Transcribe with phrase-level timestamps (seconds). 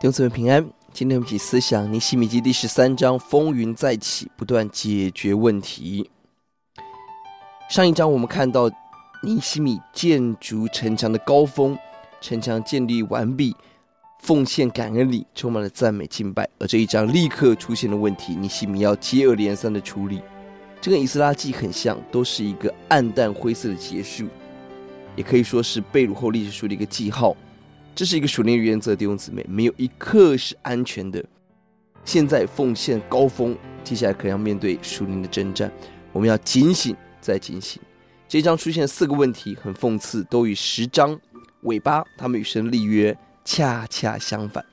[0.00, 6.08] 弟兄姊妹平安，今天我们一起思想尼希米记第十三章，风云再起，不断解决问题。
[7.68, 8.70] 上一章我们看到
[9.22, 11.76] 尼希米建筑城墙的高峰，
[12.18, 13.54] 城墙建立完毕，
[14.20, 16.48] 奉献感恩礼，充满了赞美敬拜。
[16.58, 20.22] 而这一章立刻出现了问题，尼希米要接二连三的处理。
[20.80, 24.28] 这跟以斯拉记很像，都是一个暗淡灰色的结束，
[25.14, 27.36] 也可以说是被掳后历史书的一个记号。
[28.00, 31.22] 这是一个属灵原则，弟兄姊妹，没有一刻是安全的。
[32.02, 33.54] 现在奉献高峰，
[33.84, 35.70] 接下来可要面对属灵的征战，
[36.10, 37.78] 我们要警醒再警醒。
[38.26, 41.20] 这一章出现四个问题，很讽刺，都与十章
[41.64, 43.14] 尾巴他们与神立约
[43.44, 44.64] 恰恰相反。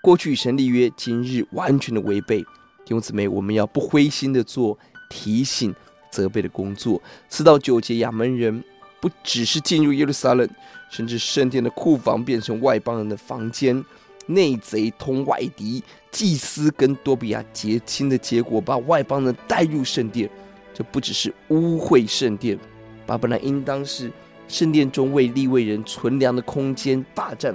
[0.00, 2.42] 过去与神立约，今日完全的违背。
[2.84, 4.78] 弟兄姊妹，我们要不灰心的做
[5.10, 5.74] 提醒、
[6.12, 7.02] 责备的工作。
[7.28, 8.62] 四到九节，亚门人
[9.00, 10.48] 不只是进入耶路撒冷。
[10.90, 13.84] 甚至圣殿的库房变成外邦人的房间，
[14.24, 20.30] 内贼通外敌，祭司跟多比亚结亲的结果，把外邦人带入圣殿，
[20.72, 22.58] 这不只是污秽圣殿，
[23.04, 24.10] 把本来应当是
[24.48, 27.54] 圣殿中为利未人存粮的空间霸占，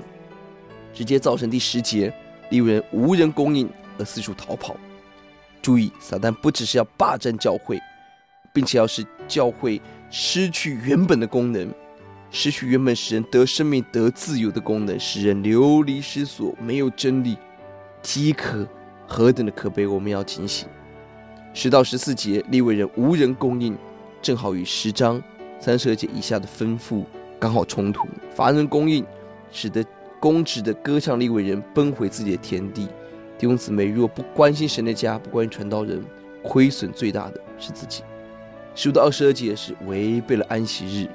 [0.94, 2.14] 直接造成第十节
[2.52, 4.78] 利未人无人供应而四处逃跑。
[5.60, 7.80] 注意，撒旦不只是要霸占教会，
[8.54, 9.82] 并且要使教会
[10.16, 11.68] 失去原本的功能。
[12.30, 17.36] 失去原本使人得生命、得自由的功能，使人流离失所，没有真理，
[18.04, 18.68] 饥渴，
[19.08, 19.88] 何等的可悲！
[19.88, 20.68] 我们要警醒。
[21.52, 23.76] 十到十四节，利未人无人供应，
[24.22, 25.20] 正好与十章
[25.60, 27.04] 三十二节以下的吩咐
[27.40, 28.08] 刚好冲突。
[28.36, 29.04] 乏人供应，
[29.52, 29.84] 使得
[30.20, 32.86] 公职的歌唱利未人奔回自己的田地。
[33.40, 36.04] 弟兄姊妹，若不关心神的家，不关心传道人，
[36.44, 38.04] 亏损最大的是自己。
[38.76, 41.08] 十五到二十二节是违背了安息日。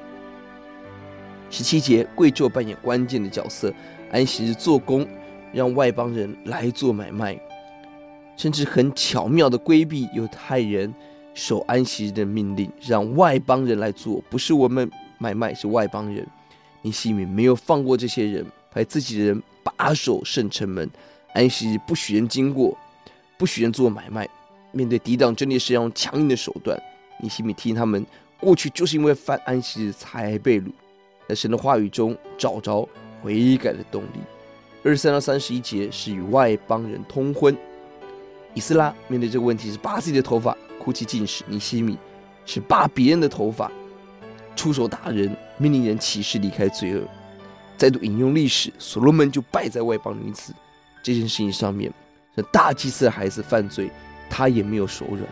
[1.51, 3.73] 十七节，贵胄扮演关键的角色，
[4.13, 5.07] 安息日做工，
[5.53, 7.39] 让外邦人来做买卖，
[8.37, 10.95] 甚至很巧妙的规避犹太人
[11.35, 14.89] 守安息日的命令，让外邦人来做，不是我们
[15.19, 16.27] 买卖，是外邦人。
[16.83, 20.89] 尼西米没有放过这些人，派自己的人把守圣城门，
[21.33, 22.77] 安息日不许人经过，
[23.37, 24.29] 不许人做买卖。
[24.71, 26.79] 面对抵挡真理是要用强硬的手段。
[27.21, 28.05] 尼西米提醒他们，
[28.41, 30.67] 过去就是因为犯安息日才被掳。
[31.29, 32.89] 在神的话语中找着
[33.23, 34.21] 悔改的动力。
[34.85, 37.57] 二十三到三十一节是与外邦人通婚。
[38.55, 41.99] 以斯拉面对这个问题是拔自己的头发，哭泣禁食；尼西米
[42.47, 43.71] 是拔别人的头发，
[44.57, 47.03] 出手打人，命令人起誓离开罪恶。
[47.77, 50.55] 再度引用历史，所罗门就败在外邦女子
[51.03, 51.93] 这件事情上面。
[52.35, 53.91] 这大祭司的孩子犯罪，
[54.31, 55.23] 他也没有手软。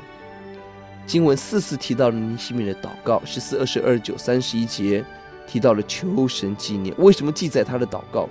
[1.06, 5.05] 经文四次提到了尼西米的祷告，十四、二十二、九、三十一节。
[5.49, 8.28] 提到了求神纪念，为什么记载他的祷告？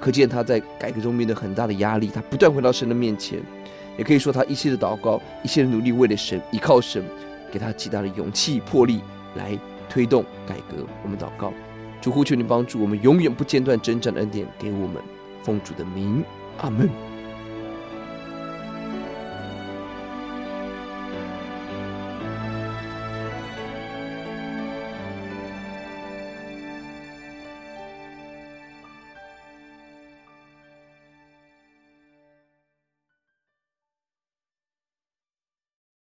[0.00, 3.40] 可见他在改革中面对很大的压力，他不断回到神的面前，
[3.96, 7.04] 也可以说他一切的祷告，一切的努力，为了神，依靠神，
[7.52, 9.00] 给他极大的勇气、魄力
[9.36, 9.56] 来
[9.88, 10.84] 推动改革。
[11.04, 11.52] 我们祷告，
[12.00, 15.00] 主呼求你帮助我们，永远不间断征战的恩典给我们，
[15.44, 16.24] 奉主的名，
[16.58, 17.13] 阿门。